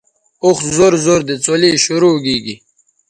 [0.43, 2.55] اوخ زور زور رے څلے شروع گی